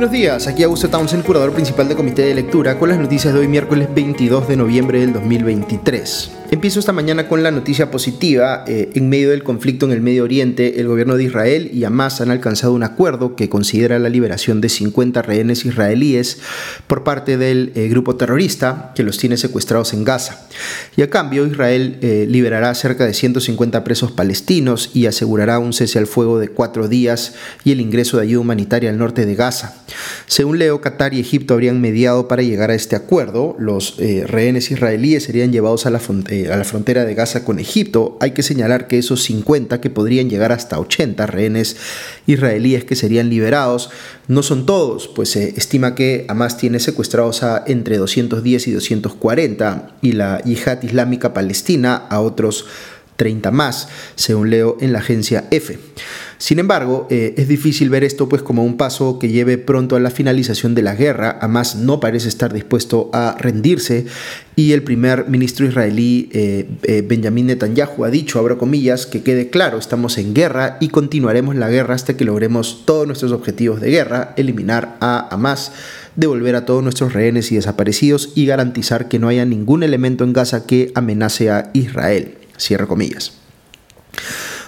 [0.00, 3.40] Buenos días, aquí Augusto Townsend, curador principal del Comité de Lectura, con las noticias de
[3.40, 6.39] hoy miércoles 22 de noviembre del 2023.
[6.52, 8.64] Empiezo esta mañana con la noticia positiva.
[8.66, 12.20] Eh, en medio del conflicto en el Medio Oriente, el gobierno de Israel y Hamas
[12.20, 16.38] han alcanzado un acuerdo que considera la liberación de 50 rehenes israelíes
[16.88, 20.48] por parte del eh, grupo terrorista que los tiene secuestrados en Gaza.
[20.96, 26.00] Y a cambio, Israel eh, liberará cerca de 150 presos palestinos y asegurará un cese
[26.00, 29.84] al fuego de cuatro días y el ingreso de ayuda humanitaria al norte de Gaza.
[30.26, 33.54] Según Leo, Qatar y Egipto habrían mediado para llegar a este acuerdo.
[33.60, 38.16] Los rehenes israelíes serían llevados a la frontera a la frontera de Gaza con Egipto,
[38.20, 41.76] hay que señalar que esos 50, que podrían llegar hasta 80 rehenes
[42.26, 43.90] israelíes que serían liberados,
[44.28, 49.96] no son todos, pues se estima que Hamas tiene secuestrados a entre 210 y 240
[50.02, 52.66] y la yihad islámica palestina a otros
[53.16, 55.78] 30 más, según leo en la agencia EFE.
[56.40, 60.00] Sin embargo, eh, es difícil ver esto pues como un paso que lleve pronto a
[60.00, 61.38] la finalización de la guerra.
[61.42, 64.06] Hamas no parece estar dispuesto a rendirse
[64.56, 69.50] y el primer ministro israelí eh, eh, Benjamin Netanyahu ha dicho, abro comillas, que quede
[69.50, 73.90] claro, estamos en guerra y continuaremos la guerra hasta que logremos todos nuestros objetivos de
[73.90, 75.72] guerra, eliminar a Hamas
[76.16, 80.32] devolver a todos nuestros rehenes y desaparecidos y garantizar que no haya ningún elemento en
[80.32, 82.38] Gaza que amenace a Israel.
[82.58, 83.34] Cierro comillas.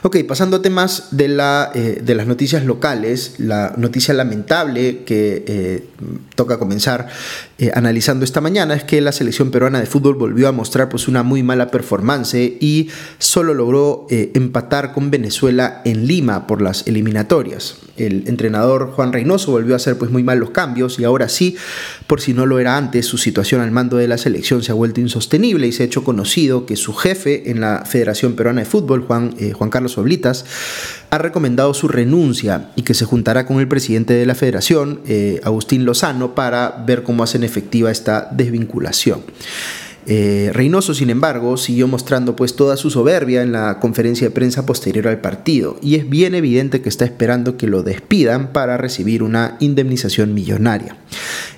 [0.05, 5.45] Ok, pasando a temas de, la, eh, de las noticias locales, la noticia lamentable que
[5.47, 5.85] eh,
[6.35, 7.07] toca comenzar
[7.59, 11.07] eh, analizando esta mañana es que la selección peruana de fútbol volvió a mostrar pues,
[11.07, 17.77] una muy mala performance y solo logró empatar con Venezuela en Lima por las eliminatorias.
[17.97, 21.57] El entrenador Juan Reynoso volvió a hacer pues, muy malos cambios y ahora sí,
[22.09, 24.75] por si no lo era antes, su situación al mando de la selección se ha
[24.75, 28.67] vuelto insostenible y se ha hecho conocido que su jefe en la Federación Peruana de
[28.67, 30.45] Fútbol, Juan, Juan Carlos Oblitas,
[31.11, 35.41] ha recomendado su renuncia y que se juntará con el presidente de la federación, eh,
[35.45, 39.23] Agustín Lozano, para ver cómo hacen efectiva esta desvinculación.
[40.07, 44.67] Eh, Reynoso, sin embargo, siguió mostrando pues toda su soberbia en la conferencia de prensa
[44.67, 49.23] posterior al partido y es bien evidente que está esperando que lo despidan para recibir
[49.23, 50.97] una indemnización millonaria.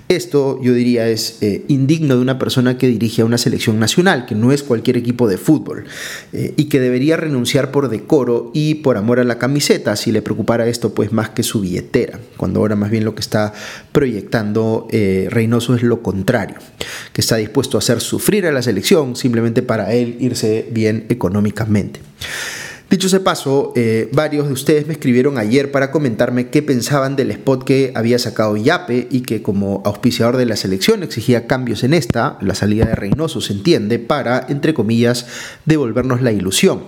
[0.09, 4.27] Esto, yo diría, es eh, indigno de una persona que dirige a una selección nacional,
[4.27, 5.87] que no es cualquier equipo de fútbol,
[6.35, 10.21] eh, y que debería renunciar por decoro y por amor a la camiseta, si le
[10.21, 13.55] preocupara esto, pues más que su billetera, cuando ahora más bien lo que está
[13.93, 16.57] proyectando eh, Reynoso es lo contrario,
[17.15, 22.01] que está dispuesto a hacer sufrir a la selección simplemente para él irse bien económicamente.
[22.95, 27.33] Dicho ese paso, eh, varios de ustedes me escribieron ayer para comentarme qué pensaban del
[27.33, 31.93] spot que había sacado Yape y que como auspiciador de la selección exigía cambios en
[31.93, 35.27] esta, la salida de Reynoso se entiende, para, entre comillas,
[35.65, 36.85] devolvernos la ilusión.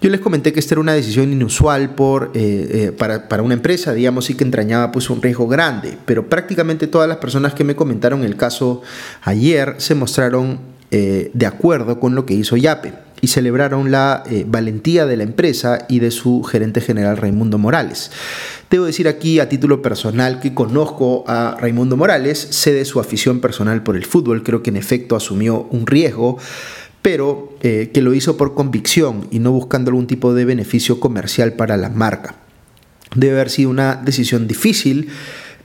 [0.00, 2.40] Yo les comenté que esta era una decisión inusual por, eh,
[2.88, 6.88] eh, para, para, una empresa, digamos, y que entrañaba pues un riesgo grande, pero prácticamente
[6.88, 8.82] todas las personas que me comentaron el caso
[9.22, 15.06] ayer se mostraron de acuerdo con lo que hizo Yape y celebraron la eh, valentía
[15.06, 18.10] de la empresa y de su gerente general Raimundo Morales.
[18.70, 23.40] Debo decir aquí a título personal que conozco a Raimundo Morales, sé de su afición
[23.40, 26.38] personal por el fútbol, creo que en efecto asumió un riesgo,
[27.02, 31.54] pero eh, que lo hizo por convicción y no buscando algún tipo de beneficio comercial
[31.54, 32.36] para la marca.
[33.14, 35.08] Debe haber sido una decisión difícil,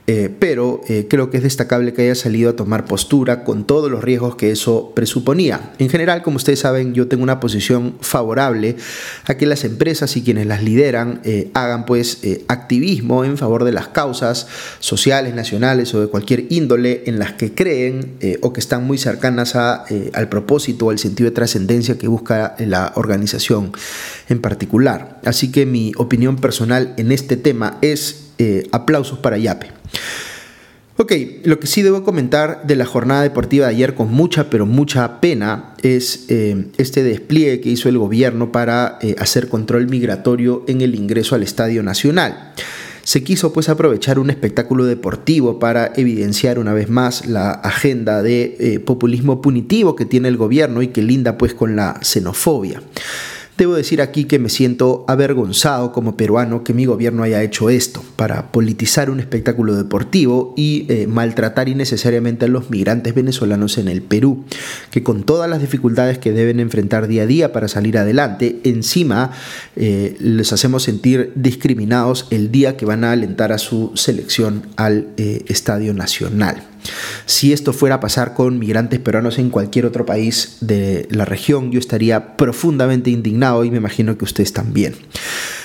[0.06, 3.90] eh, pero eh, creo que es destacable que haya salido a tomar postura con todos
[3.90, 5.72] los riesgos que eso presuponía.
[5.78, 8.76] En general, como ustedes saben, yo tengo una posición favorable
[9.24, 13.72] a que las empresas y quienes las lideran eh, hagan pues activismo en favor de
[13.72, 14.46] las causas
[14.78, 19.56] sociales, nacionales o de cualquier índole en las que creen o que están muy cercanas
[19.56, 23.72] a, al propósito o al sentido de trascendencia que busca la organización
[24.28, 25.20] en particular.
[25.24, 28.32] Así que mi opinión personal en este tema es
[28.72, 29.83] aplausos para Yape.
[30.96, 31.12] Ok,
[31.42, 35.20] lo que sí debo comentar de la jornada deportiva de ayer con mucha, pero mucha
[35.20, 40.82] pena es eh, este despliegue que hizo el gobierno para eh, hacer control migratorio en
[40.82, 42.52] el ingreso al Estadio Nacional.
[43.02, 48.56] Se quiso pues aprovechar un espectáculo deportivo para evidenciar una vez más la agenda de
[48.60, 52.80] eh, populismo punitivo que tiene el gobierno y que linda pues con la xenofobia.
[53.56, 58.02] Debo decir aquí que me siento avergonzado como peruano que mi gobierno haya hecho esto
[58.16, 64.02] para politizar un espectáculo deportivo y eh, maltratar innecesariamente a los migrantes venezolanos en el
[64.02, 64.44] Perú,
[64.90, 69.30] que con todas las dificultades que deben enfrentar día a día para salir adelante, encima
[69.76, 75.06] eh, les hacemos sentir discriminados el día que van a alentar a su selección al
[75.16, 76.73] eh, Estadio Nacional.
[77.26, 81.70] Si esto fuera a pasar con migrantes peruanos en cualquier otro país de la región,
[81.70, 84.94] yo estaría profundamente indignado y me imagino que ustedes también.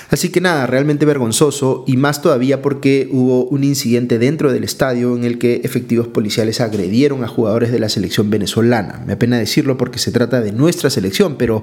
[0.09, 5.15] Así que nada, realmente vergonzoso y más todavía porque hubo un incidente dentro del estadio
[5.15, 9.03] en el que efectivos policiales agredieron a jugadores de la selección venezolana.
[9.05, 11.61] Me apena decirlo porque se trata de nuestra selección, pero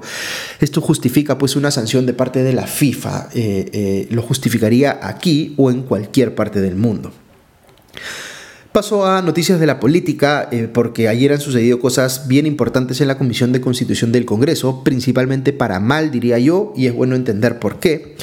[0.61, 3.29] esto justifica pues una sanción de parte de la FIFA.
[3.33, 7.11] Eh, eh, lo justificaría aquí o en cualquier parte del mundo.
[8.77, 13.07] Paso a noticias de la política, eh, porque ayer han sucedido cosas bien importantes en
[13.07, 17.57] la Comisión de Constitución del Congreso, principalmente para mal, diría yo, y es bueno entender
[17.57, 18.15] por qué.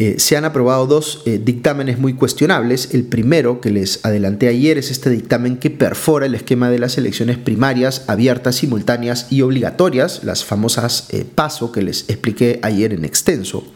[0.00, 2.94] Eh, se han aprobado dos eh, dictámenes muy cuestionables.
[2.94, 6.98] El primero, que les adelanté ayer, es este dictamen que perfora el esquema de las
[6.98, 13.66] elecciones primarias abiertas, simultáneas y obligatorias, las famosas PASO que les expliqué ayer en extenso,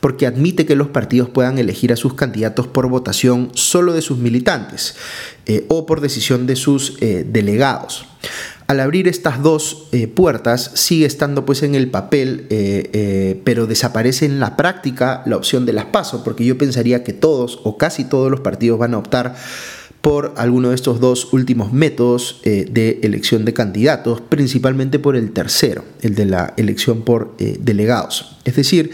[0.00, 4.18] porque admite que los partidos puedan elegir a sus candidatos por votación solo de sus
[4.18, 4.96] militantes.
[5.46, 8.06] Eh, o por decisión de sus eh, delegados.
[8.66, 12.46] Al abrir estas dos eh, puertas sigue estando pues en el papel,
[13.44, 17.60] pero desaparece en la práctica la opción de las pasos, porque yo pensaría que todos
[17.64, 19.34] o casi todos los partidos van a optar
[20.04, 25.32] por alguno de estos dos últimos métodos eh, de elección de candidatos, principalmente por el
[25.32, 28.36] tercero, el de la elección por eh, delegados.
[28.44, 28.90] Es decir,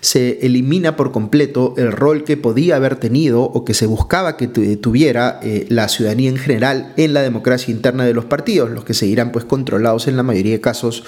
[0.00, 4.46] se elimina por completo el rol que podía haber tenido o que se buscaba que
[4.46, 8.94] tuviera eh, la ciudadanía en general en la democracia interna de los partidos, los que
[8.94, 11.02] seguirán pues controlados en la mayoría de casos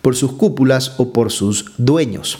[0.00, 2.38] por sus cúpulas o por sus dueños.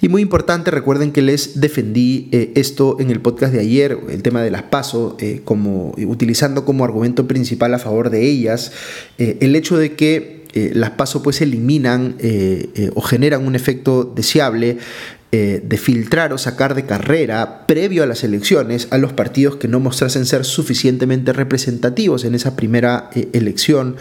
[0.00, 4.22] Y muy importante, recuerden que les defendí eh, esto en el podcast de ayer, el
[4.22, 8.72] tema de las pasos, eh, como, utilizando como argumento principal a favor de ellas,
[9.18, 10.38] eh, el hecho de que
[10.72, 12.16] las pasos pues eliminan
[12.94, 14.78] o generan un efecto deseable
[15.30, 19.78] de filtrar o sacar de carrera previo a las elecciones a los partidos que no
[19.78, 23.96] mostrasen ser suficientemente representativos en esa primera elección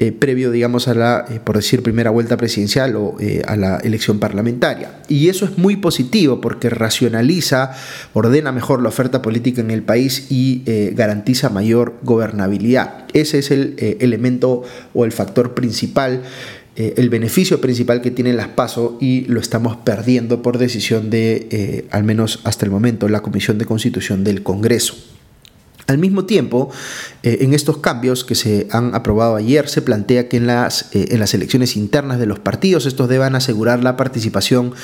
[0.00, 3.78] eh, previo, digamos, a la, eh, por decir, primera vuelta presidencial o eh, a la
[3.78, 4.92] elección parlamentaria.
[5.08, 7.72] Y eso es muy positivo porque racionaliza,
[8.12, 10.62] ordena mejor la oferta política en el país y
[10.94, 13.06] garantiza mayor gobernabilidad.
[13.12, 14.62] Ese es el elemento
[14.94, 16.22] o el factor principal
[16.76, 22.04] el beneficio principal que tienen las PASO y lo estamos perdiendo por decisión de, al
[22.04, 24.94] menos hasta el momento, la Comisión de Constitución del Congreso.
[25.88, 26.70] Al mismo tiempo,
[27.22, 31.08] eh, en estos cambios que se han aprobado ayer, se plantea que en las, eh,
[31.12, 34.74] en las elecciones internas de los partidos estos deban asegurar la participación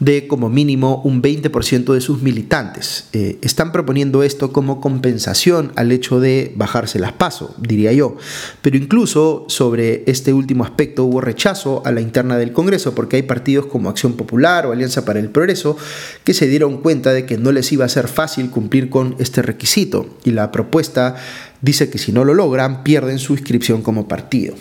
[0.00, 3.08] de como mínimo un 20% de sus militantes.
[3.12, 8.16] Eh, están proponiendo esto como compensación al hecho de bajarse las pasos, diría yo.
[8.62, 13.22] Pero incluso sobre este último aspecto hubo rechazo a la interna del Congreso porque hay
[13.22, 15.76] partidos como Acción Popular o Alianza para el Progreso
[16.24, 19.42] que se dieron cuenta de que no les iba a ser fácil cumplir con este
[19.42, 21.16] requisito y la propuesta
[21.64, 24.54] dice que si no lo logran pierden su inscripción como partido.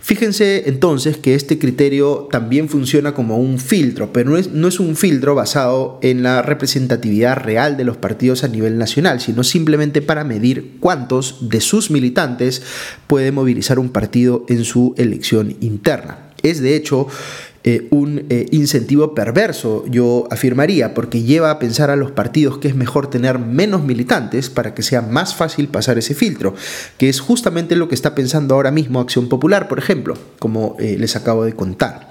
[0.00, 4.78] Fíjense entonces que este criterio también funciona como un filtro, pero no es, no es
[4.78, 10.00] un filtro basado en la representatividad real de los partidos a nivel nacional, sino simplemente
[10.00, 12.62] para medir cuántos de sus militantes
[13.08, 16.30] puede movilizar un partido en su elección interna.
[16.44, 17.08] Es de hecho
[17.66, 22.68] eh, un eh, incentivo perverso, yo afirmaría, porque lleva a pensar a los partidos que
[22.68, 26.54] es mejor tener menos militantes para que sea más fácil pasar ese filtro,
[26.98, 30.96] que es justamente lo que está pensando ahora mismo Acción Popular, por ejemplo, como eh,
[30.98, 32.10] les acabo de contar.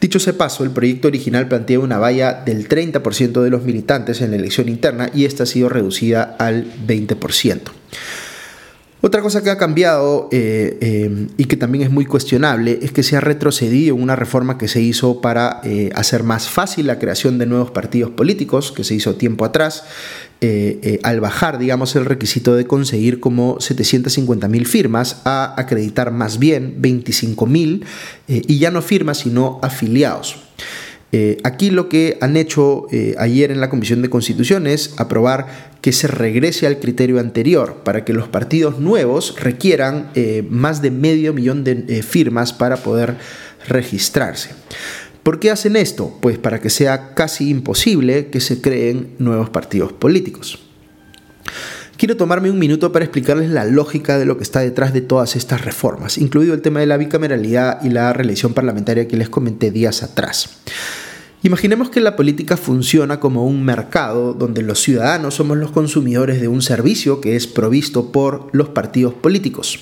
[0.00, 4.30] Dicho ese paso, el proyecto original plantea una valla del 30% de los militantes en
[4.30, 7.60] la elección interna y esta ha sido reducida al 20%.
[9.06, 13.04] Otra cosa que ha cambiado eh, eh, y que también es muy cuestionable es que
[13.04, 17.38] se ha retrocedido una reforma que se hizo para eh, hacer más fácil la creación
[17.38, 19.84] de nuevos partidos políticos, que se hizo tiempo atrás,
[21.04, 26.74] al bajar, digamos, el requisito de conseguir como 750 mil firmas a acreditar más bien
[26.78, 27.84] 25 mil
[28.26, 30.36] y ya no firmas, sino afiliados.
[31.12, 35.75] Eh, aquí lo que han hecho eh, ayer en la Comisión de Constitución es aprobar
[35.86, 40.90] que se regrese al criterio anterior para que los partidos nuevos requieran eh, más de
[40.90, 43.14] medio millón de firmas para poder
[43.68, 44.50] registrarse.
[45.22, 46.18] ¿Por qué hacen esto?
[46.20, 50.58] Pues para que sea casi imposible que se creen nuevos partidos políticos.
[51.96, 55.36] Quiero tomarme un minuto para explicarles la lógica de lo que está detrás de todas
[55.36, 59.70] estas reformas, incluido el tema de la bicameralidad y la reelección parlamentaria que les comenté
[59.70, 60.50] días atrás.
[61.46, 66.48] Imaginemos que la política funciona como un mercado donde los ciudadanos somos los consumidores de
[66.48, 69.78] un servicio que es provisto por los partidos políticos.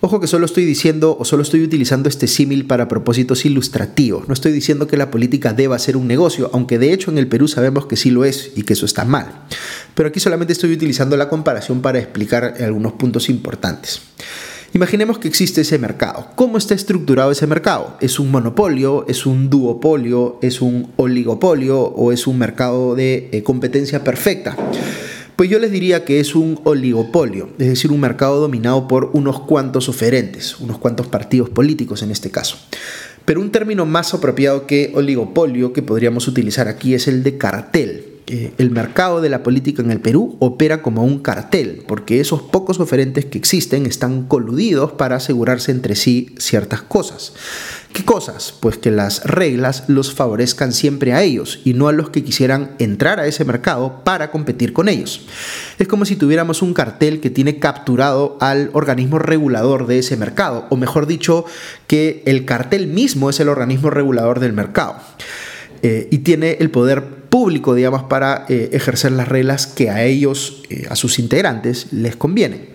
[0.00, 4.26] Ojo que solo estoy diciendo o solo estoy utilizando este símil para propósitos ilustrativos.
[4.26, 7.28] No estoy diciendo que la política deba ser un negocio, aunque de hecho en el
[7.28, 9.42] Perú sabemos que sí lo es y que eso está mal.
[9.94, 14.00] Pero aquí solamente estoy utilizando la comparación para explicar algunos puntos importantes.
[14.74, 16.30] Imaginemos que existe ese mercado.
[16.34, 17.96] ¿Cómo está estructurado ese mercado?
[18.00, 19.04] ¿Es un monopolio?
[19.06, 20.40] ¿Es un duopolio?
[20.42, 21.80] ¿Es un oligopolio?
[21.80, 24.56] ¿O es un mercado de eh, competencia perfecta?
[25.36, 29.38] Pues yo les diría que es un oligopolio, es decir, un mercado dominado por unos
[29.42, 32.56] cuantos oferentes, unos cuantos partidos políticos en este caso.
[33.24, 38.13] Pero un término más apropiado que oligopolio que podríamos utilizar aquí es el de cartel
[38.26, 42.80] el mercado de la política en el Perú opera como un cartel, porque esos pocos
[42.80, 47.34] oferentes que existen están coludidos para asegurarse entre sí ciertas cosas.
[47.92, 48.52] ¿Qué cosas?
[48.58, 52.74] Pues que las reglas los favorezcan siempre a ellos y no a los que quisieran
[52.78, 55.26] entrar a ese mercado para competir con ellos.
[55.78, 60.66] Es como si tuviéramos un cartel que tiene capturado al organismo regulador de ese mercado,
[60.70, 61.44] o mejor dicho,
[61.86, 64.96] que el cartel mismo es el organismo regulador del mercado.
[65.82, 70.62] Eh, y tiene el poder público, digamos, para eh, ejercer las reglas que a ellos,
[70.70, 72.68] eh, a sus integrantes, les convienen.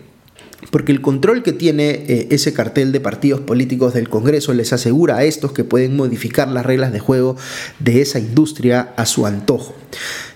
[0.69, 5.23] Porque el control que tiene ese cartel de partidos políticos del Congreso les asegura a
[5.23, 7.37] estos que pueden modificar las reglas de juego
[7.79, 9.73] de esa industria a su antojo.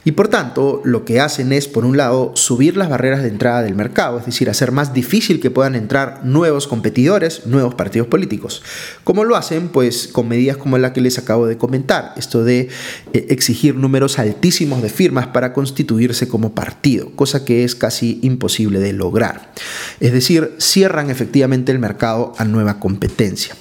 [0.06, 3.62] Y por tanto, lo que hacen es, por un lado, subir las barreras de entrada
[3.62, 8.64] del mercado, es decir, hacer más difícil que puedan entrar nuevos competidores, nuevos partidos políticos.
[9.04, 9.70] ¿Cómo lo hacen?
[9.70, 12.70] Pues con medidas como la que les acabo de comentar, esto de
[13.14, 18.80] eh, exigir números altísimos de firmas para constituirse como partido, cosa que es casi imposible
[18.80, 19.54] de lograr.
[20.02, 23.56] Es decir, cierran efectivamente el mercado a nueva competencia.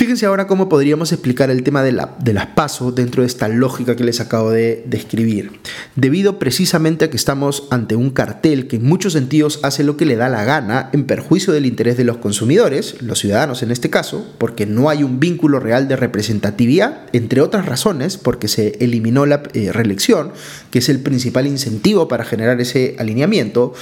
[0.00, 3.48] Fíjense ahora cómo podríamos explicar el tema de, la, de las pasos dentro de esta
[3.48, 5.60] lógica que les acabo de describir.
[5.94, 10.06] Debido precisamente a que estamos ante un cartel que en muchos sentidos hace lo que
[10.06, 13.90] le da la gana en perjuicio del interés de los consumidores, los ciudadanos en este
[13.90, 19.26] caso, porque no hay un vínculo real de representatividad, entre otras razones, porque se eliminó
[19.26, 20.32] la eh, reelección,
[20.70, 23.74] que es el principal incentivo para generar ese alineamiento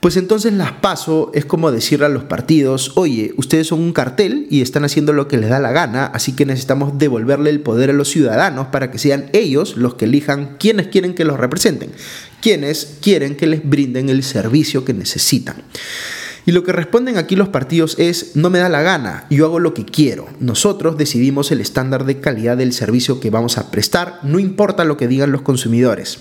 [0.00, 4.46] pues entonces las paso es como decirle a los partidos, oye, ustedes son un cartel
[4.48, 7.90] y están haciendo lo que les da la gana, así que necesitamos devolverle el poder
[7.90, 11.90] a los ciudadanos para que sean ellos los que elijan quienes quieren que los representen,
[12.40, 15.56] quienes quieren que les brinden el servicio que necesitan.
[16.46, 19.58] Y lo que responden aquí los partidos es, no me da la gana, yo hago
[19.58, 20.28] lo que quiero.
[20.40, 24.96] Nosotros decidimos el estándar de calidad del servicio que vamos a prestar, no importa lo
[24.96, 26.20] que digan los consumidores.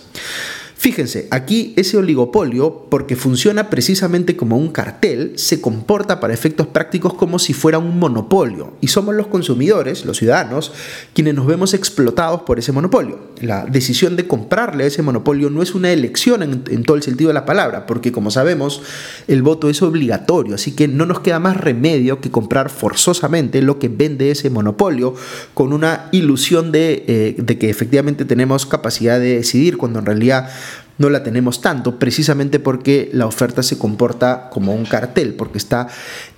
[0.80, 7.16] Fíjense, aquí ese oligopolio, porque funciona precisamente como un cartel, se comporta para efectos prácticos
[7.16, 8.74] como si fuera un monopolio.
[8.80, 10.72] Y somos los consumidores, los ciudadanos,
[11.14, 13.18] quienes nos vemos explotados por ese monopolio.
[13.42, 17.30] La decisión de comprarle a ese monopolio no es una elección en, todo el sentido
[17.30, 18.84] de la palabra, porque como sabemos,
[19.28, 23.80] el voto es obligatorio, así que no nos queda más remedio que comprar forzosamente lo
[23.80, 25.16] que vende ese monopolio
[25.56, 30.50] con una ilusión de, eh, que efectivamente tenemos capacidad de decidir, cuando en realidad
[30.98, 35.88] no la tenemos tanto, precisamente porque la oferta se comporta como un cartel, porque está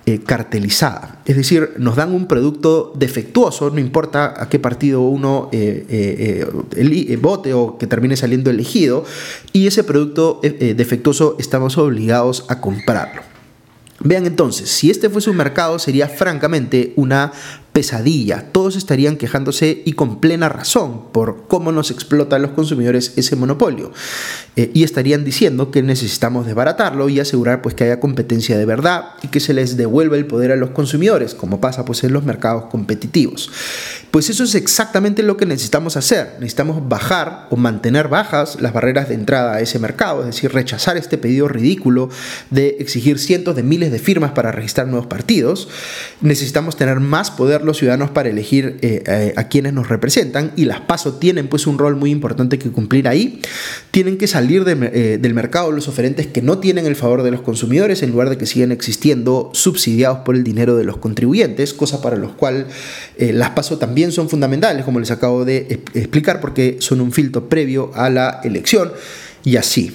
[0.06, 1.20] eh, cartelizada.
[1.24, 7.18] Es decir, nos dan un producto defectuoso, no importa a qué partido uno eh, eh,
[7.20, 9.04] vote o que termine saliendo elegido,
[9.52, 13.22] y ese producto defectuoso estamos obligados a comprarlo.
[14.02, 17.32] Vean entonces, si este fuese un mercado sería francamente una
[17.72, 18.46] pesadilla.
[18.52, 23.92] Todos estarían quejándose y con plena razón por cómo nos explotan los consumidores ese monopolio.
[24.56, 29.10] Eh, y estarían diciendo que necesitamos desbaratarlo y asegurar pues que haya competencia de verdad
[29.22, 32.24] y que se les devuelva el poder a los consumidores, como pasa pues en los
[32.24, 33.50] mercados competitivos.
[34.10, 36.34] Pues eso es exactamente lo que necesitamos hacer.
[36.40, 40.96] Necesitamos bajar o mantener bajas las barreras de entrada a ese mercado, es decir, rechazar
[40.96, 42.10] este pedido ridículo
[42.50, 45.68] de exigir cientos de miles de firmas para registrar nuevos partidos.
[46.20, 50.64] Necesitamos tener más poder los ciudadanos para elegir eh, eh, a quienes nos representan y
[50.64, 53.40] las PASO tienen pues un rol muy importante que cumplir ahí.
[53.90, 57.42] Tienen que salir eh, del mercado los oferentes que no tienen el favor de los
[57.42, 62.02] consumidores en lugar de que sigan existiendo subsidiados por el dinero de los contribuyentes, cosa
[62.02, 62.66] para los cual
[63.18, 67.90] las PASO también son fundamentales, como les acabo de explicar, porque son un filtro previo
[67.94, 68.92] a la elección
[69.44, 69.92] y así.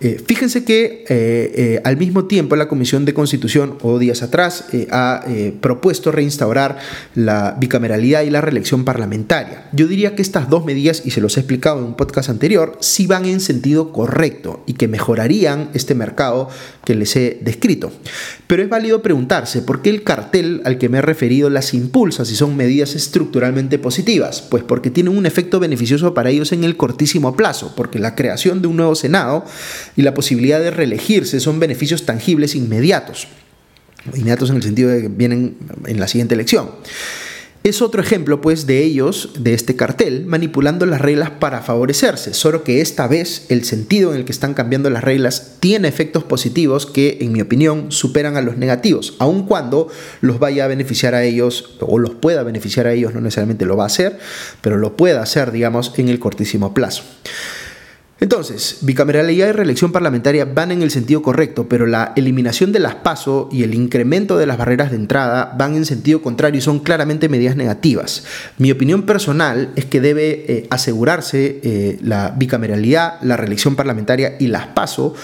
[0.00, 4.66] Eh, fíjense que eh, eh, al mismo tiempo la Comisión de Constitución, o días atrás,
[4.90, 5.24] ha
[5.60, 6.78] propuesto reinstaurar
[7.14, 9.68] la bicameralidad y la reelección parlamentaria.
[9.72, 12.76] Yo diría que estas dos medidas, y se los he explicado en un podcast anterior,
[12.80, 16.48] sí van en sentido correcto y que mejorarían este mercado
[16.84, 17.92] que les he descrito.
[18.46, 22.24] Pero es válido preguntarse por qué el cartel al que me he referido las impulsa
[22.24, 24.42] si son medidas estructuralmente positivas.
[24.42, 28.62] Pues porque tienen un efecto beneficioso para ellos en el cortísimo plazo, porque la creación
[28.62, 29.44] de un nuevo Senado
[29.96, 33.28] y la posibilidad de reelegirse son beneficios tangibles inmediatos.
[34.14, 36.70] Inmediatos en el sentido de que vienen en la siguiente elección.
[37.66, 42.62] Es otro ejemplo, pues, de ellos, de este cartel, manipulando las reglas para favorecerse, solo
[42.62, 46.86] que esta vez el sentido en el que están cambiando las reglas tiene efectos positivos
[46.86, 49.88] que, en mi opinión, superan a los negativos, aun cuando
[50.20, 53.76] los vaya a beneficiar a ellos o los pueda beneficiar a ellos, no necesariamente lo
[53.76, 54.16] va a hacer,
[54.60, 57.02] pero lo pueda hacer, digamos, en el cortísimo plazo.
[58.18, 62.94] Entonces, bicameralidad y reelección parlamentaria van en el sentido correcto, pero la eliminación de las
[62.94, 66.78] PASO y el incremento de las barreras de entrada van en sentido contrario y son
[66.78, 68.24] claramente medidas negativas.
[68.56, 74.46] Mi opinión personal es que debe eh, asegurarse eh, la bicameralidad, la reelección parlamentaria y
[74.46, 75.14] las PASO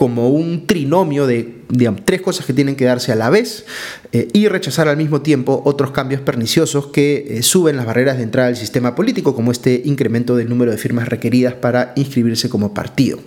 [0.00, 1.60] como un trinomio de
[2.06, 3.66] tres cosas que tienen que darse a la vez
[4.12, 8.22] eh, y rechazar al mismo tiempo otros cambios perniciosos que eh, suben las barreras de
[8.22, 12.72] entrada al sistema político, como este incremento del número de firmas requeridas para inscribirse como
[12.72, 13.18] partido.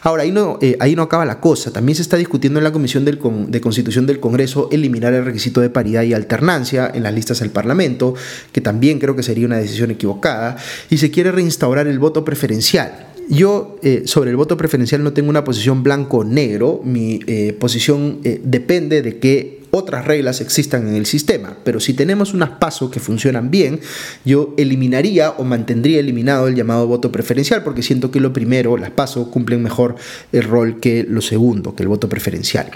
[0.00, 1.70] Ahora, ahí no, eh, ahí no acaba la cosa.
[1.70, 5.68] También se está discutiendo en la Comisión de Constitución del Congreso eliminar el requisito de
[5.68, 8.14] paridad y alternancia en las listas del Parlamento,
[8.52, 10.56] que también creo que sería una decisión equivocada,
[10.88, 13.15] y se quiere reinstaurar el voto preferencial.
[13.28, 18.40] Yo eh, sobre el voto preferencial no tengo una posición blanco-negro, mi eh, posición eh,
[18.44, 23.00] depende de que otras reglas existan en el sistema, pero si tenemos unas pasos que
[23.00, 23.80] funcionan bien,
[24.24, 28.90] yo eliminaría o mantendría eliminado el llamado voto preferencial porque siento que lo primero, las
[28.90, 29.96] pasos, cumplen mejor
[30.32, 32.70] el rol que lo segundo, que el voto preferencial.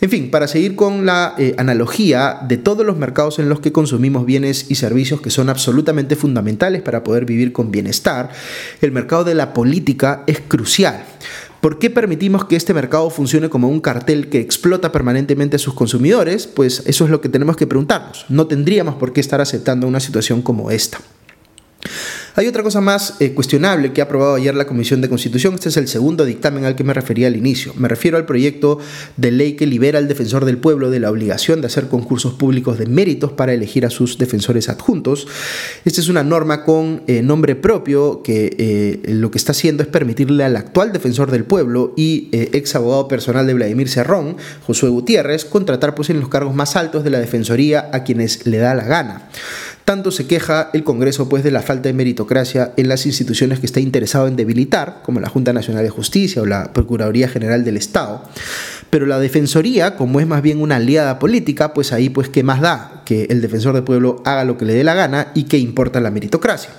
[0.00, 3.72] En fin, para seguir con la eh, analogía de todos los mercados en los que
[3.72, 8.30] consumimos bienes y servicios que son absolutamente fundamentales para poder vivir con bienestar,
[8.80, 11.04] el mercado de la política es crucial.
[11.60, 15.74] ¿Por qué permitimos que este mercado funcione como un cartel que explota permanentemente a sus
[15.74, 16.46] consumidores?
[16.46, 18.24] Pues eso es lo que tenemos que preguntarnos.
[18.30, 20.98] No tendríamos por qué estar aceptando una situación como esta.
[22.36, 25.54] Hay otra cosa más eh, cuestionable que ha aprobado ayer la Comisión de Constitución.
[25.54, 27.72] Este es el segundo dictamen al que me refería al inicio.
[27.76, 28.78] Me refiero al proyecto
[29.16, 32.78] de ley que libera al defensor del pueblo de la obligación de hacer concursos públicos
[32.78, 35.26] de méritos para elegir a sus defensores adjuntos.
[35.84, 39.88] Esta es una norma con eh, nombre propio que eh, lo que está haciendo es
[39.88, 45.44] permitirle al actual defensor del pueblo y ex abogado personal de Vladimir Cerrón, Josué Gutiérrez,
[45.44, 48.84] contratar pues, en los cargos más altos de la Defensoría a quienes le da la
[48.84, 49.28] gana.
[49.84, 53.66] Tanto se queja el Congreso pues de la falta de meritocracia en las instituciones que
[53.66, 57.76] está interesado en debilitar, como la Junta Nacional de Justicia o la Procuraduría General del
[57.76, 58.22] Estado.
[58.90, 62.60] Pero la Defensoría, como es más bien una aliada política, pues ahí pues qué más
[62.60, 65.58] da que el defensor del pueblo haga lo que le dé la gana y que
[65.58, 66.70] importa la meritocracia.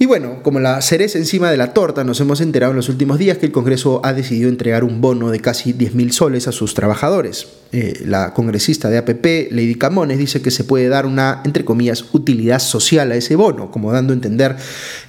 [0.00, 3.18] Y bueno, como la cereza encima de la torta, nos hemos enterado en los últimos
[3.18, 6.74] días que el Congreso ha decidido entregar un bono de casi 10.000 soles a sus
[6.74, 7.48] trabajadores.
[7.72, 12.04] Eh, la congresista de APP, Lady Camones, dice que se puede dar una, entre comillas,
[12.12, 14.56] utilidad social a ese bono, como dando a entender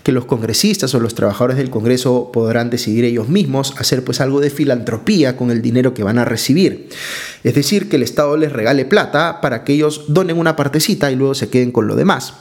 [0.02, 4.42] que los congresistas o los trabajadores del Congreso podrán decidir ellos mismos hacer pues algo
[4.42, 6.90] de filantropía con el dinero que van a recibir.
[7.44, 11.16] Es decir, que el Estado les regale plata para que ellos donen una partecita y
[11.16, 12.34] luego se queden con lo demás.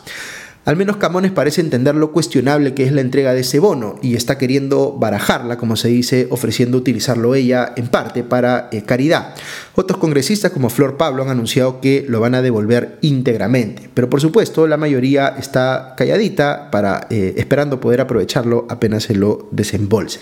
[0.68, 4.16] Al menos Camones parece entender lo cuestionable que es la entrega de ese bono y
[4.16, 9.34] está queriendo barajarla, como se dice, ofreciendo utilizarlo ella en parte para eh, caridad.
[9.76, 14.20] Otros congresistas como Flor Pablo han anunciado que lo van a devolver íntegramente, pero por
[14.20, 20.20] supuesto la mayoría está calladita para eh, esperando poder aprovecharlo apenas se lo desembolse.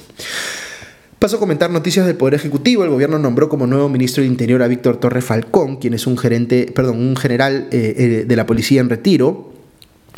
[1.18, 2.84] Paso a comentar noticias del Poder Ejecutivo.
[2.84, 6.16] El gobierno nombró como nuevo ministro del Interior a Víctor Torre Falcón, quien es un
[6.16, 9.55] gerente, perdón, un general eh, de la policía en retiro.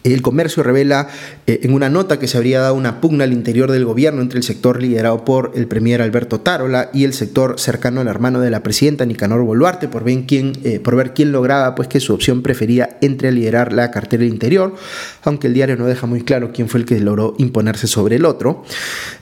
[0.04, 1.08] El comercio revela
[1.46, 4.38] eh, en una nota que se habría dado una pugna al interior del gobierno entre
[4.38, 8.50] el sector liderado por el premier Alberto Tarola y el sector cercano al hermano de
[8.50, 12.42] la presidenta Nicanor Boluarte por, quién, eh, por ver quién lograba pues, que su opción
[12.42, 14.74] prefería entre liderar la cartera del interior,
[15.24, 18.24] aunque el diario no deja muy claro quién fue el que logró imponerse sobre el
[18.24, 18.64] otro.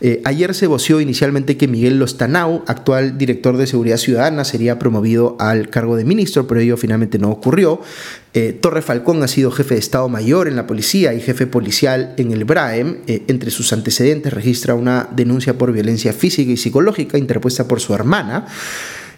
[0.02, 5.36] Eh, ayer se voció inicialmente que Miguel Lostanau, actual director de Seguridad Ciudadana, sería promovido
[5.40, 7.80] al cargo de ministro, pero ello finalmente no ocurrió.
[8.60, 12.32] Torre Falcón ha sido jefe de Estado Mayor en la policía y jefe policial en
[12.32, 12.98] el BRAEM.
[13.06, 17.94] Eh, entre sus antecedentes registra una denuncia por violencia física y psicológica interpuesta por su
[17.94, 18.46] hermana.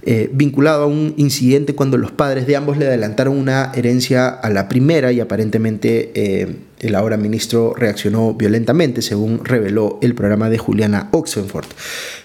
[0.02, 4.48] Eh, vinculado a un incidente cuando los padres de ambos le adelantaron una herencia a
[4.50, 10.58] la primera y aparentemente eh, el ahora ministro reaccionó violentamente, según reveló el programa de
[10.58, 11.66] Juliana Oxenford.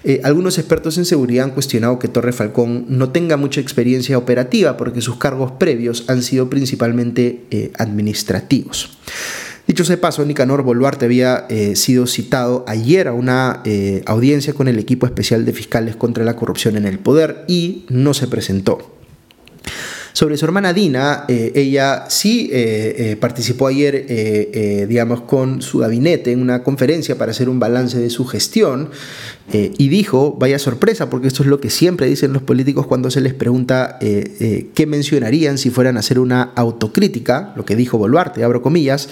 [0.04, 4.76] Eh, algunos expertos en seguridad han cuestionado que Torre Falcón no tenga mucha experiencia operativa
[4.76, 7.44] porque sus cargos previos han sido principalmente
[7.78, 8.98] administrativos.
[9.66, 14.68] Dicho sea paso, Nicanor Boluarte había eh, sido citado ayer a una eh, audiencia con
[14.68, 18.94] el equipo especial de fiscales contra la corrupción en el poder y no se presentó.
[20.14, 24.06] Sobre su hermana Dina, eh, ella sí eh, eh, participó ayer,
[24.86, 28.90] digamos, con su gabinete en una conferencia para hacer un balance de su gestión
[29.52, 33.20] y dijo, vaya sorpresa, porque esto es lo que siempre dicen los políticos cuando se
[33.20, 38.62] les pregunta qué mencionarían si fueran a hacer una autocrítica, lo que dijo Boluarte, abro
[38.62, 39.08] comillas,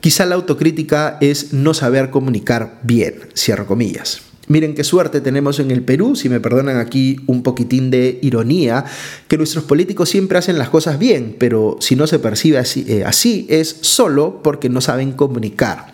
[0.00, 4.25] quizá la autocrítica es no saber comunicar bien, cierro comillas.
[4.48, 8.84] Miren qué suerte tenemos en el Perú, si me perdonan aquí un poquitín de ironía,
[9.26, 13.04] que nuestros políticos siempre hacen las cosas bien, pero si no se percibe así, eh,
[13.48, 15.92] es solo porque no saben comunicar.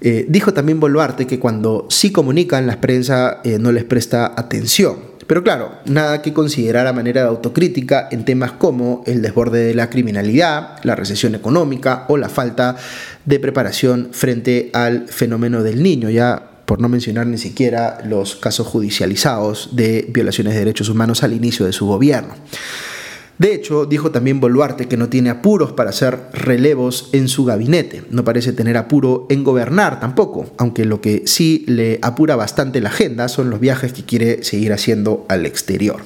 [0.00, 5.12] Eh, dijo también Boluarte que cuando sí comunican, la prensa eh, no les presta atención.
[5.26, 9.74] Pero claro, nada que considerar a manera de autocrítica en temas como el desborde de
[9.74, 12.76] la criminalidad, la recesión económica o la falta
[13.24, 16.10] de preparación frente al fenómeno del niño.
[16.10, 21.34] Ya por no mencionar ni siquiera los casos judicializados de violaciones de derechos humanos al
[21.34, 22.34] inicio de su gobierno.
[23.36, 28.04] De hecho, dijo también Boluarte que no tiene apuros para hacer relevos en su gabinete.
[28.08, 32.88] No parece tener apuro en gobernar tampoco, aunque lo que sí le apura bastante la
[32.88, 36.00] agenda son los viajes que quiere seguir haciendo al exterior.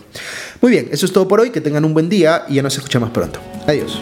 [0.61, 2.77] Muy bien, eso es todo por hoy, que tengan un buen día y ya nos
[2.77, 3.39] escuchamos pronto.
[3.69, 4.01] Adiós.